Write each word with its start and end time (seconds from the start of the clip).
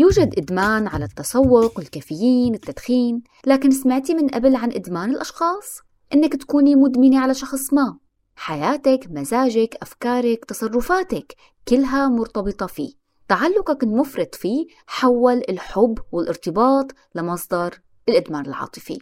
يوجد 0.00 0.38
إدمان 0.38 0.86
على 0.86 1.04
التسوق، 1.04 1.80
الكافيين، 1.80 2.54
التدخين، 2.54 3.22
لكن 3.46 3.70
سمعتي 3.70 4.14
من 4.14 4.28
قبل 4.28 4.56
عن 4.56 4.72
إدمان 4.72 5.10
الأشخاص؟ 5.10 5.78
إنك 6.14 6.36
تكوني 6.36 6.74
مدمنة 6.74 7.20
على 7.20 7.34
شخص 7.34 7.72
ما 7.72 7.98
حياتك، 8.36 9.06
مزاجك، 9.10 9.76
أفكارك، 9.82 10.44
تصرفاتك 10.44 11.34
كلها 11.68 12.08
مرتبطة 12.08 12.66
فيه 12.66 12.92
تعلقك 13.28 13.82
المفرط 13.82 14.34
فيه 14.34 14.66
حول 14.86 15.42
الحب 15.48 15.98
والارتباط 16.12 16.86
لمصدر 17.14 17.80
الإدمان 18.08 18.46
العاطفي 18.46 18.98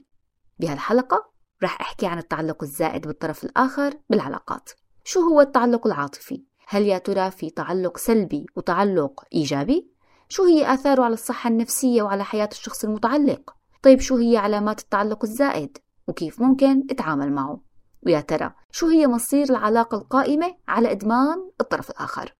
بهالحلقة 0.58 1.30
رح 1.62 1.80
أحكي 1.80 2.06
عن 2.06 2.18
التعلق 2.18 2.62
الزائد 2.62 3.06
بالطرف 3.06 3.44
الآخر 3.44 3.94
بالعلاقات 4.10 4.70
شو 5.04 5.20
هو 5.20 5.40
التعلق 5.40 5.86
العاطفي؟ 5.86 6.42
هل 6.68 6.82
يا 6.82 6.98
ترى 6.98 7.30
في 7.30 7.50
تعلق 7.50 7.98
سلبي 7.98 8.46
وتعلق 8.56 9.24
إيجابي؟ 9.34 9.97
شو 10.28 10.44
هي 10.44 10.74
آثاره 10.74 11.02
على 11.04 11.14
الصحة 11.14 11.50
النفسية 11.50 12.02
وعلى 12.02 12.24
حياة 12.24 12.48
الشخص 12.52 12.84
المتعلق؟ 12.84 13.54
طيب 13.82 14.00
شو 14.00 14.16
هي 14.16 14.36
علامات 14.36 14.80
التعلق 14.80 15.24
الزائد؟ 15.24 15.78
وكيف 16.08 16.40
ممكن 16.40 16.86
اتعامل 16.90 17.32
معه؟ 17.32 17.60
ويا 18.06 18.20
ترى 18.20 18.54
شو 18.70 18.86
هي 18.86 19.06
مصير 19.06 19.50
العلاقة 19.50 19.98
القائمة 19.98 20.56
على 20.68 20.90
إدمان 20.90 21.50
الطرف 21.60 21.90
الآخر؟ 21.90 22.34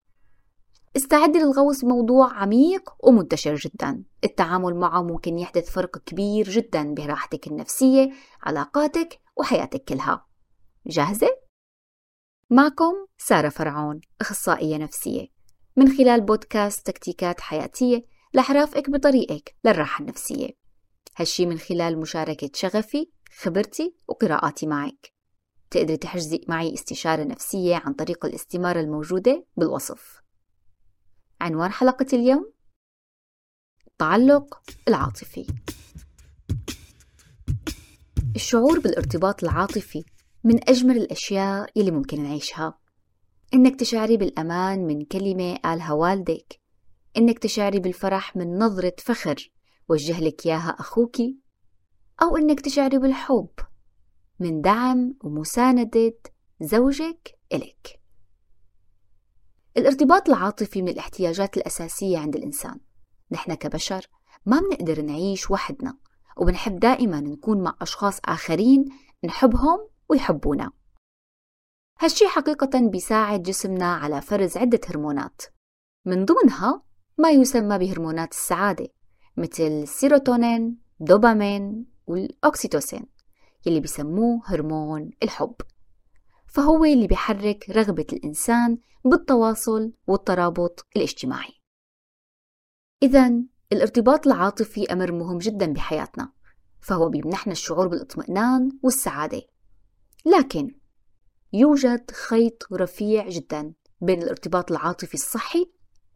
استعدي 0.97 1.39
للغوص 1.39 1.85
بموضوع 1.85 2.33
عميق 2.33 2.89
ومنتشر 3.03 3.55
جدا 3.55 4.03
التعامل 4.23 4.75
معه 4.75 5.01
ممكن 5.03 5.39
يحدث 5.39 5.69
فرق 5.69 5.97
كبير 5.97 6.49
جدا 6.49 6.93
براحتك 6.93 7.47
النفسية 7.47 8.11
علاقاتك 8.43 9.19
وحياتك 9.37 9.83
كلها 9.83 10.25
جاهزة؟ 10.87 11.29
معكم 12.49 12.93
سارة 13.17 13.49
فرعون 13.49 14.01
أخصائية 14.21 14.77
نفسية 14.77 15.38
من 15.79 15.97
خلال 15.97 16.21
بودكاست 16.21 16.87
تكتيكات 16.87 17.41
حياتية 17.41 18.05
رح 18.35 18.51
رافقك 18.51 18.89
بطريقك 18.89 19.55
للراحة 19.65 20.01
النفسية. 20.01 20.49
هالشي 21.17 21.45
من 21.45 21.57
خلال 21.57 21.99
مشاركة 21.99 22.49
شغفي 22.53 23.09
خبرتي 23.37 23.95
وقراءاتي 24.07 24.67
معك. 24.67 25.13
تقدري 25.71 25.97
تحجزي 25.97 26.45
معي 26.47 26.73
استشارة 26.73 27.23
نفسية 27.23 27.75
عن 27.75 27.93
طريق 27.93 28.25
الاستمارة 28.25 28.79
الموجودة 28.79 29.45
بالوصف. 29.57 30.21
عنوان 31.41 31.71
حلقة 31.71 32.07
اليوم 32.13 32.53
التعلق 33.87 34.61
العاطفي. 34.87 35.47
الشعور 38.35 38.79
بالارتباط 38.79 39.43
العاطفي 39.43 40.03
من 40.43 40.69
أجمل 40.69 40.97
الأشياء 40.97 41.71
يلي 41.75 41.91
ممكن 41.91 42.23
نعيشها. 42.23 42.79
إنك 43.53 43.79
تشعري 43.79 44.17
بالأمان 44.17 44.87
من 44.87 45.05
كلمة 45.05 45.55
قالها 45.55 45.93
والدك 45.93 46.59
إنك 47.17 47.39
تشعري 47.39 47.79
بالفرح 47.79 48.35
من 48.35 48.57
نظرة 48.57 48.93
فخر 48.99 49.51
وجه 49.89 50.19
لك 50.19 50.45
إياها 50.45 50.69
أخوكي. 50.69 51.37
أو 52.21 52.37
إنك 52.37 52.61
تشعري 52.61 52.97
بالحب 52.97 53.49
من 54.39 54.61
دعم 54.61 55.13
ومساندة 55.23 56.19
زوجك 56.61 57.39
إلك. 57.53 58.01
الارتباط 59.77 60.29
العاطفي 60.29 60.81
من 60.81 60.89
الاحتياجات 60.89 61.57
الأساسية 61.57 62.17
عند 62.17 62.35
الإنسان. 62.35 62.79
نحن 63.31 63.53
كبشر 63.53 64.07
ما 64.45 64.59
بنقدر 64.59 65.01
نعيش 65.01 65.51
وحدنا 65.51 65.97
وبنحب 66.37 66.79
دائما 66.79 67.19
نكون 67.19 67.63
مع 67.63 67.75
أشخاص 67.81 68.19
آخرين 68.25 68.85
نحبهم 69.23 69.87
ويحبونا. 70.09 70.71
هالشي 72.01 72.27
حقيقة 72.27 72.89
بيساعد 72.89 73.43
جسمنا 73.43 73.93
على 73.93 74.21
فرز 74.21 74.57
عدة 74.57 74.79
هرمونات. 74.89 75.41
من 76.05 76.25
ضمنها 76.25 76.83
ما 77.17 77.29
يسمى 77.29 77.77
بهرمونات 77.77 78.31
السعادة 78.31 78.87
مثل 79.37 79.63
السيروتونين، 79.63 80.77
دوبامين 80.99 81.85
والأكسيتوسين 82.07 83.05
يلي 83.65 83.79
بيسموه 83.79 84.41
هرمون 84.45 85.11
الحب. 85.23 85.55
فهو 86.47 86.85
اللي 86.85 87.07
بيحرك 87.07 87.69
رغبة 87.69 88.07
الإنسان 88.13 88.77
بالتواصل 89.05 89.93
والترابط 90.07 90.87
الاجتماعي. 90.95 91.53
إذا 93.03 93.33
الارتباط 93.71 94.27
العاطفي 94.27 94.93
أمر 94.93 95.11
مهم 95.11 95.37
جدا 95.37 95.73
بحياتنا 95.73 96.31
فهو 96.81 97.09
بيمنحنا 97.09 97.51
الشعور 97.53 97.87
بالإطمئنان 97.87 98.79
والسعادة. 98.83 99.41
لكن 100.25 100.78
يوجد 101.53 102.11
خيط 102.11 102.73
رفيع 102.73 103.29
جدا 103.29 103.73
بين 104.01 104.23
الارتباط 104.23 104.71
العاطفي 104.71 105.13
الصحي 105.13 105.71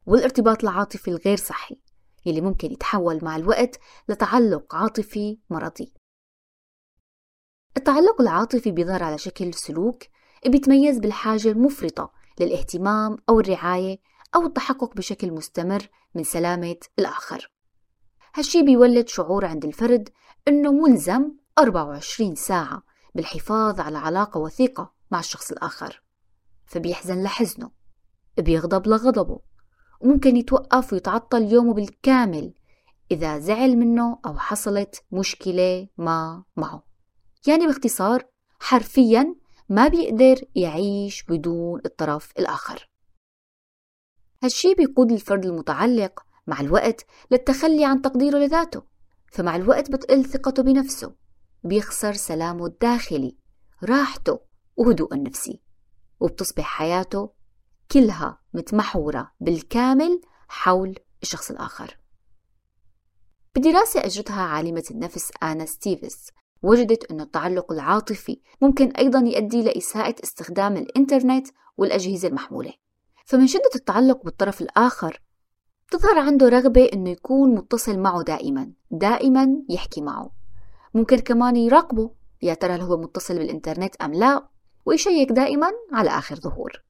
والارتباط 0.06 0.64
العاطفي 0.64 1.08
الغير 1.08 1.38
صحي 1.38 1.80
يلي 2.26 2.42
ممكن 2.42 2.72
يتحول 2.72 3.20
مع 3.24 3.36
الوقت 3.36 3.80
لتعلق 4.10 4.76
عاطفي 4.76 5.40
مرضي. 5.50 5.94
التعلق 7.78 8.22
العاطفي 8.22 8.72
بيظهر 8.72 9.04
على 9.04 9.18
شكل 9.18 9.54
سلوك 9.54 10.04
بيتميز 10.46 11.00
بالحاجة 11.00 11.48
المفرطة 11.48 12.12
للاهتمام 12.40 13.18
أو 13.30 13.40
الرعاية 13.40 14.00
أو 14.36 14.46
التحقق 14.46 14.96
بشكل 14.96 15.32
مستمر 15.32 15.90
من 16.16 16.24
سلامة 16.24 16.78
الآخر. 17.00 17.52
هالشي 18.36 18.64
بيولد 18.64 19.08
شعور 19.08 19.46
عند 19.46 19.66
الفرد 19.66 20.10
أنه 20.48 20.72
ملزم 20.72 21.32
24 21.58 22.36
ساعة 22.36 22.84
بالحفاظ 23.16 23.80
على 23.80 23.98
علاقة 23.98 24.40
وثيقة 24.40 24.93
مع 25.14 25.20
الشخص 25.20 25.52
الآخر 25.52 26.04
فبيحزن 26.66 27.24
لحزنه 27.24 27.72
بيغضب 28.38 28.88
لغضبه 28.88 29.40
وممكن 30.02 30.38
يتوقف 30.38 30.94
ويتعطل 30.94 31.52
يومه 31.54 31.74
بالكامل 31.74 32.54
إذا 33.12 33.40
زعل 33.40 33.78
منه 33.78 34.20
أو 34.26 34.38
حصلت 34.38 35.04
مشكلة 35.12 35.88
ما 35.98 36.44
معه. 36.58 36.84
يعني 37.48 37.68
باختصار 37.68 38.24
حرفيا 38.60 39.36
ما 39.70 39.88
بيقدر 39.88 40.42
يعيش 40.56 41.24
بدون 41.24 41.82
الطرف 41.86 42.32
الآخر. 42.40 42.90
هالشي 44.44 44.74
بيقود 44.74 45.12
الفرد 45.12 45.46
المتعلق 45.46 46.26
مع 46.48 46.60
الوقت 46.60 47.06
للتخلي 47.32 47.86
عن 47.86 48.02
تقديره 48.02 48.38
لذاته 48.38 48.84
فمع 49.32 49.56
الوقت 49.56 49.92
بتقل 49.92 50.26
ثقته 50.26 50.64
بنفسه 50.64 51.16
بيخسر 51.64 52.14
سلامه 52.14 52.66
الداخلي 52.66 53.38
راحته 53.84 54.53
وهدوء 54.78 55.14
النفسي 55.14 55.60
وبتصبح 56.20 56.64
حياته 56.64 57.30
كلها 57.92 58.40
متمحورة 58.54 59.32
بالكامل 59.40 60.22
حول 60.48 60.96
الشخص 61.24 61.52
الآخر. 61.52 61.98
بدراسة 63.56 64.06
أجرتها 64.06 64.42
عالمة 64.42 64.84
النفس 64.92 65.32
آنا 65.44 65.66
ستيفز 65.66 66.30
وجدت 66.64 67.12
أن 67.12 67.22
التعلق 67.22 67.72
العاطفي 67.72 68.42
ممكن 68.62 68.92
أيضا 68.92 69.20
يؤدي 69.20 69.62
لإساءة 69.62 70.16
استخدام 70.24 70.78
الإنترنت 70.78 71.48
والأجهزة 71.78 72.28
المحمولة. 72.28 72.74
فمن 73.26 73.48
شدة 73.48 73.70
التعلق 73.76 74.24
بالطرف 74.24 74.62
الآخر 74.62 75.22
تظهر 75.92 76.20
عنده 76.20 76.50
رغبة 76.50 76.90
أنه 76.94 77.10
يكون 77.10 77.56
متصل 77.56 78.00
معه 78.00 78.24
دائما 78.24 78.72
دائما 78.92 79.64
يحكي 79.70 80.02
معه. 80.02 80.32
ممكن 80.94 81.18
كمان 81.18 81.56
يراقبه 81.56 82.12
يا 82.42 82.54
ترى 82.54 82.74
هل 82.74 82.82
هو 82.82 82.98
متصل 82.98 83.38
بالإنترنت 83.38 83.96
أم 83.96 84.14
لا؟ 84.14 84.53
ويشيك 84.86 85.32
دائما 85.32 85.72
على 85.92 86.10
آخر 86.10 86.36
ظهور. 86.36 86.84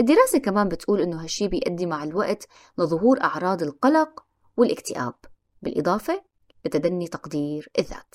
الدراسة 0.00 0.38
كمان 0.38 0.68
بتقول 0.68 1.00
إنه 1.00 1.22
هالشي 1.22 1.48
بيؤدي 1.48 1.86
مع 1.86 2.04
الوقت 2.04 2.48
لظهور 2.78 3.20
أعراض 3.22 3.62
القلق 3.62 4.24
والاكتئاب 4.56 5.14
بالإضافة 5.62 6.24
لتدني 6.64 7.08
تقدير 7.08 7.68
الذات. 7.78 8.14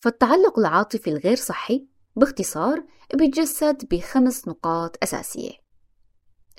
فالتعلق 0.00 0.58
العاطفي 0.58 1.10
الغير 1.10 1.36
صحي 1.36 1.88
باختصار 2.16 2.84
بيتجسد 3.14 3.88
بخمس 3.90 4.48
نقاط 4.48 4.96
أساسية. 5.02 5.52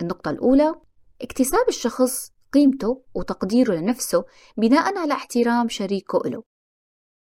النقطة 0.02 0.32
الأولى 0.32 0.76
اكتساب 1.22 1.70
الشخص 1.70 2.32
قيمته 2.54 3.04
وتقديره 3.16 3.74
لنفسه 3.74 4.26
بناء 4.58 4.98
على 4.98 5.14
احترام 5.14 5.70
شريكه 5.70 6.22
له 6.26 6.44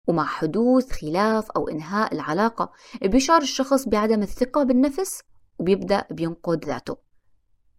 ومع 0.06 0.24
حدوث 0.24 0.92
خلاف 0.92 1.50
أو 1.50 1.68
إنهاء 1.68 2.14
العلاقة 2.14 2.72
بيشعر 3.02 3.42
الشخص 3.42 3.88
بعدم 3.88 4.22
الثقة 4.22 4.62
بالنفس 4.62 5.22
وبيبدأ 5.58 6.06
بينقد 6.10 6.64
ذاته 6.64 6.96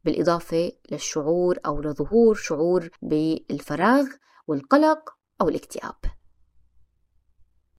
بالإضافة 0.03 0.71
للشعور 0.91 1.59
أو 1.65 1.81
لظهور 1.81 2.35
شعور 2.35 2.89
بالفراغ 3.01 4.05
والقلق 4.47 5.09
أو 5.41 5.49
الاكتئاب. 5.49 5.95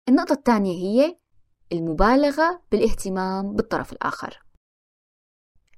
النقطة 0.08 0.32
الثانية 0.32 0.74
هي 0.74 1.18
المبالغة 1.72 2.62
بالاهتمام 2.72 3.52
بالطرف 3.54 3.92
الآخر. 3.92 4.42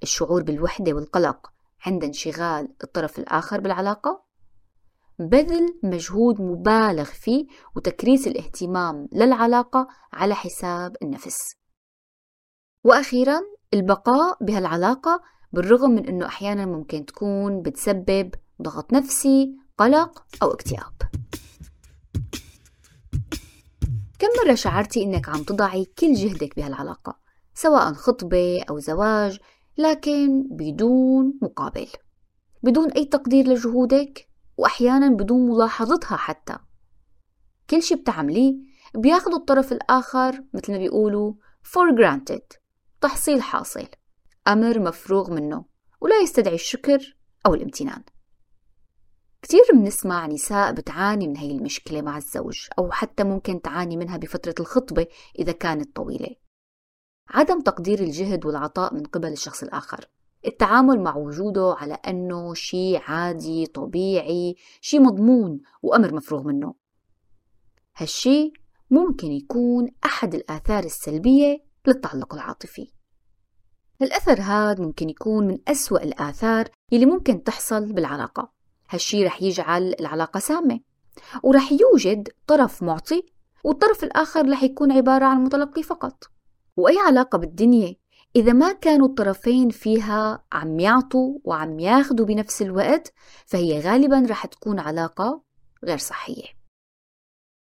الشعور 0.03 0.43
بالوحدة 0.43 0.93
والقلق 0.93 1.53
عند 1.87 2.05
انشغال 2.05 2.75
الطرف 2.85 3.19
الآخر 3.19 3.61
بالعلاقة 3.61 4.28
بذل 5.19 5.79
مجهود 5.83 6.41
مبالغ 6.41 7.05
فيه 7.05 7.47
وتكريس 7.77 8.27
الاهتمام 8.27 9.09
للعلاقة 9.13 9.89
على 10.13 10.35
حساب 10.35 10.97
النفس. 11.03 11.55
وأخيرا 12.85 13.41
البقاء 13.75 14.45
بهالعلاقة 14.45 15.23
بالرغم 15.53 15.91
من 15.91 16.09
أنه 16.09 16.27
أحيانا 16.27 16.67
ممكن 16.67 17.07
تكون 17.07 17.63
بتسبب 17.63 18.35
ضغط 18.63 18.93
نفسي 18.93 19.57
قلق 19.79 20.25
أو 20.43 20.51
اكتئاب. 20.51 20.93
كم 24.19 24.29
مرة 24.45 24.55
شعرتي 24.55 25.03
إنك 25.03 25.29
عم 25.29 25.43
تضعي 25.43 25.85
كل 25.99 26.15
جهدك 26.15 26.57
بهالعلاقة 26.57 27.19
سواء 27.55 27.93
خطبة 27.93 28.63
أو 28.71 28.79
زواج 28.79 29.39
لكن 29.79 30.43
بدون 30.51 31.39
مقابل 31.43 31.87
بدون 32.63 32.91
أي 32.91 33.05
تقدير 33.05 33.49
لجهودك؟ 33.49 34.28
وأحيانا 34.59 35.09
بدون 35.09 35.51
ملاحظتها 35.51 36.17
حتى. 36.17 36.59
كل 37.71 37.83
شي 37.83 37.95
بتعمليه 37.95 38.55
بياخدوا 38.95 39.39
الطرف 39.39 39.73
الآخر 39.73 40.45
مثل 40.55 40.73
ما 40.73 40.79
بيقولوا 40.79 41.35
for 41.63 41.97
granted 41.99 42.59
تحصيل 43.01 43.43
حاصل 43.43 43.89
أمر 44.49 44.79
مفروغ 44.79 45.31
منه 45.31 45.65
ولا 46.01 46.21
يستدعي 46.21 46.55
الشكر 46.55 47.17
أو 47.47 47.55
الامتنان. 47.55 48.03
كتير 49.43 49.63
بنسمع 49.73 50.27
نساء 50.27 50.73
بتعاني 50.73 51.29
من 51.29 51.37
هي 51.37 51.51
المشكلة 51.51 52.03
مع 52.03 52.17
الزوج 52.17 52.67
أو 52.79 52.91
حتى 52.91 53.25
ممكن 53.25 53.63
تعاني 53.63 53.97
منها 53.97 54.17
بفترة 54.17 54.55
الخطبة 54.61 55.07
إذا 55.39 55.53
كانت 55.53 55.97
طويلة. 55.97 56.37
عدم 57.29 57.61
تقدير 57.61 58.01
الجهد 58.01 58.47
والعطاء 58.47 58.95
من 58.95 59.03
قبل 59.03 59.33
الشخص 59.33 59.63
الآخر. 59.63 60.09
التعامل 60.49 61.01
مع 61.01 61.17
وجوده 61.17 61.77
على 61.79 61.95
أنه 61.95 62.55
شيء 62.55 63.01
عادي 63.01 63.67
طبيعي 63.67 64.57
شيء 64.81 65.01
مضمون 65.01 65.61
وأمر 65.83 66.15
مفروغ 66.15 66.43
منه. 66.43 66.75
هالشي 67.97 68.53
ممكن 68.91 69.33
يكون 69.33 69.89
أحد 70.05 70.35
الآثار 70.35 70.85
السلبية 70.85 71.65
للتعلق 71.87 72.35
العاطفي. 72.35 72.93
الأثر 74.03 74.41
هذا 74.41 74.85
ممكن 74.85 75.11
يكون 75.11 75.47
من 75.47 75.59
أسوأ 75.69 76.03
الآثار 76.03 76.69
اللي 76.93 77.07
ممكن 77.07 77.43
تحصل 77.43 77.93
بالعلاقة. 77.93 78.53
هالشي 78.91 79.25
رح 79.25 79.43
يجعل 79.43 79.95
العلاقة 80.01 80.41
سامة 80.41 80.81
ورح 81.43 81.73
يوجد 81.73 82.29
طرف 82.47 82.83
معطي 82.83 83.23
والطرف 83.65 84.05
الآخر 84.05 84.51
رح 84.51 84.63
يكون 84.63 84.93
عبارة 84.93 85.25
عن 85.25 85.45
متلقي 85.45 85.83
فقط. 85.83 86.25
وأي 86.77 86.99
علاقة 87.07 87.39
بالدنيا 87.39 87.97
إذا 88.39 88.53
ما 88.53 88.73
كانوا 88.73 89.09
الطرفين 89.09 89.71
فيها 89.71 90.45
عم 90.53 90.81
يعطوا 90.81 91.39
وعم 91.45 91.79
ياخدوا 91.79 92.27
بنفس 92.27 92.63
الوقت 92.63 93.13
فهي 93.47 93.81
غالبا 93.81 94.27
رح 94.31 94.47
تكون 94.47 94.79
علاقة 94.79 95.43
غير 95.85 95.99
صحية. 95.99 96.45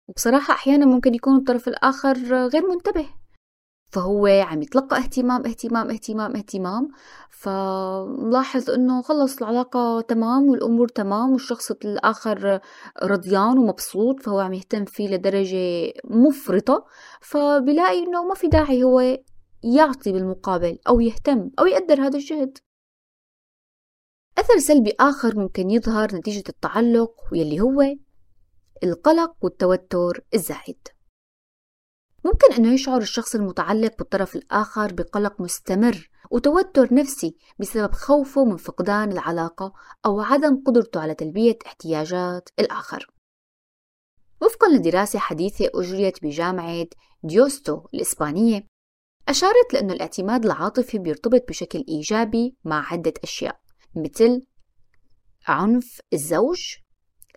وبصراحة 0.09 0.55
أحيانا 0.55 0.87
ممكن 0.87 1.15
يكون 1.15 1.37
الطرف 1.37 1.69
الآخر 1.69 2.19
غير 2.47 2.69
منتبه. 2.69 3.07
فهو 3.93 4.27
عم 4.27 4.63
يتلقى 4.63 4.97
اهتمام 4.97 5.47
اهتمام 5.47 5.91
اهتمام 5.91 6.37
اهتمام. 6.37 6.89
فلاحظ 7.31 8.71
إنه 8.71 9.03
خلص 9.03 9.37
العلاقة 9.43 10.01
تمام 10.01 10.49
والأمور 10.49 10.89
تمام 10.89 11.33
والشخص 11.33 11.71
الآخر 11.71 12.61
رضيان 13.03 13.59
ومبسوط 13.59 14.23
فهو 14.23 14.41
عم 14.41 14.55
يهتم 14.55 14.85
فيه 14.85 15.09
لدرجة 15.09 15.93
مفرطة. 16.05 16.85
فبلاقي 17.21 17.99
إنه 17.99 18.25
ما 18.25 18.35
في 18.35 18.49
داعي 18.49 18.85
هو 18.85 19.19
يعطي 19.63 20.13
بالمقابل 20.13 20.79
أو 20.89 21.01
يهتم 21.01 21.51
أو 21.59 21.67
يقدر 21.67 22.01
هذا 22.01 22.19
الجهد 22.19 22.59
أثر 24.39 24.59
سلبي 24.59 24.95
آخر 25.01 25.39
ممكن 25.39 25.71
يظهر 25.71 26.15
نتيجة 26.15 26.45
التعلق 26.49 27.15
واللي 27.33 27.61
هو 27.61 27.97
القلق 28.85 29.35
والتوتر 29.43 30.25
الزائد 30.35 30.89
ممكن 32.25 32.53
أنه 32.53 32.73
يشعر 32.73 33.01
الشخص 33.01 33.35
المتعلق 33.35 33.99
بالطرف 33.99 34.37
الآخر 34.37 34.93
بقلق 34.93 35.41
مستمر 35.41 36.11
وتوتر 36.31 36.95
نفسي 36.95 37.37
بسبب 37.59 37.93
خوفه 37.93 38.45
من 38.45 38.57
فقدان 38.57 39.13
العلاقة 39.13 39.73
أو 40.07 40.21
عدم 40.21 40.63
قدرته 40.67 41.01
على 41.01 41.15
تلبية 41.15 41.59
احتياجات 41.67 42.49
الآخر. 42.59 43.11
وفقا 44.43 44.69
لدراسة 44.69 45.19
حديثة 45.19 45.71
أجريت 45.75 46.23
بجامعة 46.23 46.87
ديوستو 47.23 47.87
الإسبانية 47.95 48.67
أشارت 49.29 49.73
لأن 49.75 49.91
الاعتماد 49.91 50.45
العاطفي 50.45 50.99
بيرتبط 50.99 51.49
بشكل 51.49 51.85
إيجابي 51.89 52.57
مع 52.65 52.93
عدة 52.93 53.13
أشياء 53.23 53.61
مثل 53.97 54.43
عنف 55.49 56.01
الزوج 56.13 56.75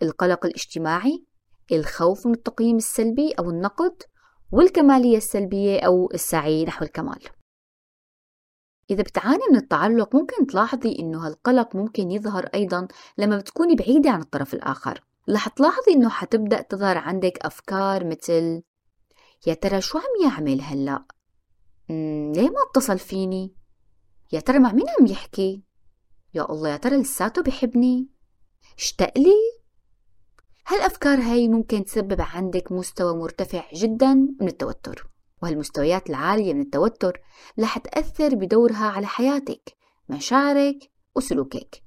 القلق 0.02 0.46
الاجتماعي 0.46 1.24
الخوف 1.72 2.26
من 2.26 2.32
التقييم 2.32 2.76
السلبي 2.76 3.32
أو 3.32 3.50
النقد 3.50 4.02
والكمالية 4.52 5.16
السلبية 5.16 5.80
أو 5.80 6.10
السعي 6.14 6.64
نحو 6.64 6.84
الكمال 6.84 7.18
إذا 8.90 9.02
بتعاني 9.02 9.42
من 9.50 9.56
التعلق 9.56 10.16
ممكن 10.16 10.46
تلاحظي 10.46 10.96
إنه 10.98 11.26
هالقلق 11.26 11.76
ممكن 11.76 12.10
يظهر 12.10 12.46
أيضا 12.54 12.88
لما 13.18 13.38
بتكوني 13.38 13.74
بعيدة 13.74 14.10
عن 14.10 14.20
الطرف 14.20 14.54
الآخر 14.54 15.04
رح 15.30 15.48
تلاحظي 15.48 15.92
إنه 15.92 16.08
حتبدأ 16.08 16.62
تظهر 16.62 16.98
عندك 16.98 17.38
أفكار 17.42 18.06
مثل 18.06 18.62
يا 19.46 19.54
ترى 19.54 19.80
شو 19.80 19.98
عم 19.98 20.30
يعمل 20.30 20.60
هلأ؟ 20.60 21.04
ليه 22.32 22.50
ما 22.50 22.62
اتصل 22.68 22.98
فيني؟ 22.98 23.54
يا 24.32 24.40
ترى 24.40 24.58
مع 24.58 24.72
مين 24.72 24.86
عم 25.00 25.06
يحكي؟ 25.06 25.62
يا 26.34 26.50
الله 26.50 26.68
يا 26.68 26.76
ترى 26.76 26.96
لساته 26.96 27.42
بحبني؟ 27.42 28.08
اشتاق 28.78 29.18
لي؟ 29.18 29.62
هالأفكار 30.66 31.18
هاي 31.18 31.48
ممكن 31.48 31.84
تسبب 31.84 32.20
عندك 32.20 32.72
مستوى 32.72 33.16
مرتفع 33.16 33.64
جدا 33.74 34.14
من 34.14 34.48
التوتر 34.48 35.10
وهالمستويات 35.42 36.10
العالية 36.10 36.54
من 36.54 36.60
التوتر 36.60 37.20
رح 37.60 37.78
تأثر 37.78 38.34
بدورها 38.34 38.86
على 38.86 39.06
حياتك 39.06 39.76
مشاعرك 40.08 40.90
وسلوكك 41.16 41.82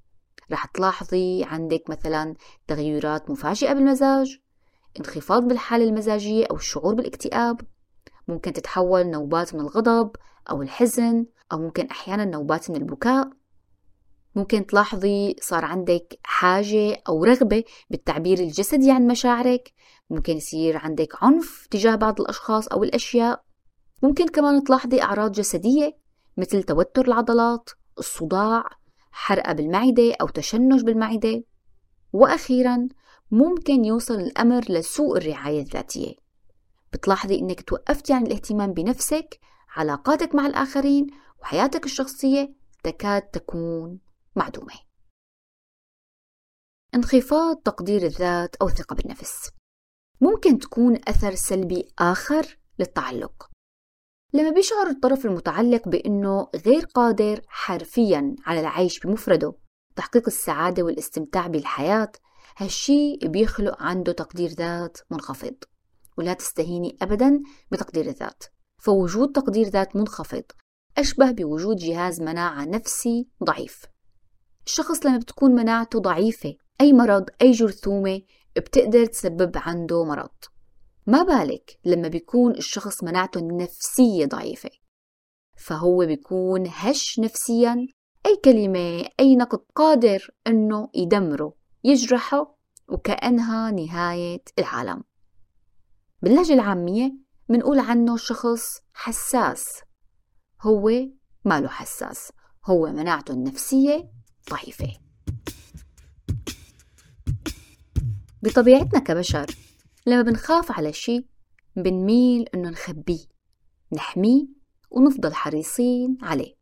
رح 0.52 0.66
تلاحظي 0.66 1.44
عندك 1.44 1.90
مثلا 1.90 2.36
تغيرات 2.68 3.30
مفاجئة 3.30 3.74
بالمزاج 3.74 4.38
انخفاض 5.00 5.48
بالحالة 5.48 5.84
المزاجية 5.84 6.46
أو 6.52 6.56
الشعور 6.56 6.96
بالاكتئاب 6.96 7.62
ممكن 8.27 8.54
تتحول 8.54 9.07
نوبات 9.07 9.56
من 9.56 9.62
الغضب 9.62 10.12
أو 10.50 10.62
الحزن 10.62 11.25
أو 11.51 11.57
ممكن 11.57 11.88
أحيانا 11.88 12.25
نوبات 12.25 12.72
من 12.72 12.75
البكاء. 12.75 13.30
ممكن 14.36 14.66
تلاحظي 14.66 15.36
صار 15.42 15.66
عندك 15.66 16.19
حاجة 16.24 17.01
أو 17.07 17.24
رغبة 17.24 17.63
بالتعبير 17.89 18.39
الجسدي 18.39 18.92
عن 18.92 19.07
مشاعرك. 19.07 19.74
ممكن 20.10 20.38
يصير 20.38 20.77
عندك 20.77 21.24
عنف 21.24 21.68
تجاه 21.72 21.95
بعض 21.95 22.22
الأشخاص 22.22 22.68
أو 22.68 22.83
الأشياء. 22.83 23.44
ممكن 24.04 24.28
كمان 24.28 24.63
تلاحظي 24.63 25.01
أعراض 25.01 25.31
جسدية 25.31 25.98
مثل 26.38 26.63
توتر 26.63 27.07
العضلات 27.07 27.69
الصداع 28.00 28.63
حرقة 29.12 29.54
بالمعدة 29.54 30.16
أو 30.21 30.28
تشنج 30.28 30.83
بالمعدة. 30.83 31.44
وأخيرا 32.14 32.88
ممكن 33.31 33.85
يوصل 33.85 34.19
الأمر 34.19 34.66
لسوء 34.69 35.18
الرعاية 35.18 35.61
الذاتية. 35.61 36.24
بتلاحظي 36.95 37.40
إنك 37.40 37.61
توقفتي 37.61 38.14
عن 38.14 38.25
الاهتمام 38.25 38.73
بنفسك 38.73 39.40
علاقاتك 39.69 40.35
مع 40.35 40.45
الآخرين 40.45 41.07
وحياتك 41.42 41.85
الشخصية 41.85 42.56
تكاد 42.83 43.21
تكون 43.21 43.99
معدومة. 44.35 44.73
انخفاض 46.95 47.56
تقدير 47.57 48.04
الذات 48.04 48.56
أو 48.56 48.68
الثقة 48.68 48.95
بالنفس. 48.95 49.52
ممكن 50.21 50.59
تكون 50.59 50.95
أثر 51.07 51.35
سلبي 51.35 51.87
آخر 51.99 52.59
للتعلق. 52.80 53.49
لما 54.33 54.49
بيشعر 54.49 54.87
الطرف 54.87 55.25
المتعلق 55.25 55.90
بأنه 55.90 56.47
غير 56.66 56.85
قادر 56.85 57.42
حرفيا 57.47 58.35
على 58.45 58.59
العيش 58.59 58.99
بمفرده 58.99 59.54
تحقيق 59.95 60.23
السعادة 60.28 60.83
والاستمتاع 60.83 61.47
بالحياة 61.47 62.11
هالشي 62.57 63.18
بيخلق 63.23 63.83
عنده 63.83 64.11
تقدير 64.11 64.49
ذات 64.49 64.97
منخفض. 65.11 65.56
ولا 66.18 66.34
تستهيني 66.34 66.98
أبدا 67.02 67.42
بتقدير 67.72 68.06
الذات. 68.06 68.44
فوجود 68.78 69.31
تقدير 69.31 69.68
ذات 69.68 69.95
منخفض 69.95 70.44
أشبه 70.98 71.31
بوجود 71.31 71.76
جهاز 71.76 72.22
مناعة 72.22 72.66
نفسي 72.66 73.28
ضعيف. 73.44 73.86
الشخص 74.66 75.06
لما 75.06 75.18
بتكون 75.18 75.52
مناعته 75.52 76.00
ضعيفة 76.00 76.56
أي 76.81 76.94
مرض 76.94 77.26
أي 77.42 77.52
جرثومة 77.52 78.22
بتقدر 78.56 79.06
تسبب 79.06 79.52
عنده 79.56 80.04
مرض. 80.04 80.30
ما 81.07 81.24
بالك 81.24 81.80
لما 81.86 82.07
بيكون 82.07 82.52
الشخص 82.52 83.04
مناعته 83.04 83.40
النفسية 83.40 84.26
ضعيفة؟ 84.26 84.69
فهو 85.57 86.06
بيكون 86.06 86.68
هش 86.68 87.19
نفسيا 87.19 87.88
أي 88.26 88.36
كلمة 88.45 89.10
أي 89.19 89.36
نقد 89.36 89.60
قادر 89.76 90.30
أنه 90.48 90.90
يدمره 90.95 91.54
يجرحه 91.84 92.57
وكأنها 92.90 93.72
نهاية 93.72 94.44
العالم. 94.60 95.04
باللهجة 96.25 96.53
العامية 96.53 97.15
بنقول 97.49 97.79
عنه 97.79 98.17
شخص 98.17 98.81
حساس. 98.94 99.81
هو 100.61 100.91
ماله 101.45 101.67
حساس. 101.67 102.31
هو 102.65 102.91
مناعته 102.91 103.31
النفسية 103.31 104.11
ضعيفة. 104.49 104.97
بطبيعتنا 108.44 108.99
كبشر 108.99 109.45
لما 110.05 110.21
بنخاف 110.21 110.71
على 110.71 110.94
شيء 110.94 111.25
بنميل 111.75 112.49
إنه 112.55 112.69
نخبيه 112.69 113.25
نحميه 113.94 114.47
ونفضل 114.91 115.33
حريصين 115.33 116.17
عليه. 116.21 116.55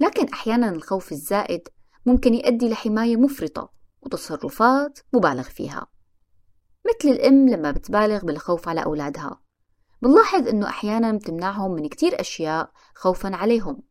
لكن 0.00 0.28
أحيانا 0.28 0.68
الخوف 0.68 1.12
الزائد 1.12 1.68
ممكن 2.06 2.34
يؤدي 2.34 2.68
لحماية 2.68 3.16
مفرطة 3.16 3.72
وتصرفات 4.00 4.98
مبالغ 5.12 5.42
فيها. 5.42 5.95
مثل 6.86 7.08
الأم 7.08 7.48
لما 7.48 7.70
بتبالغ 7.70 8.24
بالخوف 8.24 8.68
على 8.68 8.84
أولادها. 8.84 9.40
بنلاحظ 10.02 10.48
إنه 10.48 10.68
أحيانا 10.68 11.12
بتمنعهم 11.12 11.72
من 11.72 11.88
كتير 11.88 12.20
أشياء 12.20 12.70
خوفا 12.94 13.36
عليهم. 13.36 13.82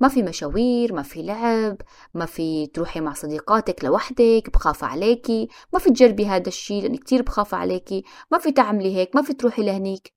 ما 0.00 0.08
في 0.08 0.22
مشاوير 0.22 0.92
ما 0.92 1.02
في 1.02 1.22
لعب 1.22 1.76
ما 2.14 2.26
في 2.26 2.66
تروحي 2.66 3.00
مع 3.00 3.12
صديقاتك 3.12 3.84
لوحدك 3.84 4.50
بخاف 4.54 4.84
عليكي. 4.84 5.48
ما 5.72 5.78
في 5.78 5.90
تجربي 5.90 6.26
هذا 6.26 6.48
الشيء 6.48 6.82
لأني 6.82 6.98
كتير 6.98 7.22
بخاف 7.22 7.54
عليكي. 7.54 8.04
ما 8.32 8.38
في 8.38 8.52
تعملي 8.52 8.96
هيك 8.96 9.16
ما 9.16 9.22
في 9.22 9.32
تروحي 9.34 9.62
لهنيك. 9.62 10.14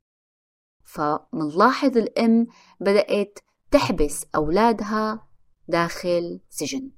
فمنلاحظ 0.83 1.97
الأم 1.97 2.47
بدأت 2.79 3.39
تحبس 3.71 4.25
أولادها 4.35 5.27
داخل 5.67 6.41
سجن. 6.49 6.91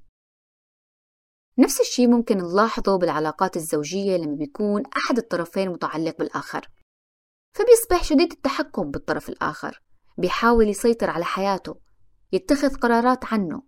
نفس 1.59 1.81
الشيء 1.81 2.07
ممكن 2.07 2.37
نلاحظه 2.37 2.97
بالعلاقات 2.97 3.57
الزوجية 3.57 4.17
لما 4.17 4.35
بيكون 4.35 4.83
أحد 4.97 5.17
الطرفين 5.17 5.69
متعلق 5.69 6.17
بالآخر. 6.17 6.69
فبيصبح 7.53 8.03
شديد 8.03 8.31
التحكم 8.31 8.91
بالطرف 8.91 9.29
الآخر. 9.29 9.81
بيحاول 10.17 10.69
يسيطر 10.69 11.09
على 11.09 11.25
حياته 11.25 11.75
يتخذ 12.31 12.75
قرارات 12.75 13.25
عنه 13.25 13.63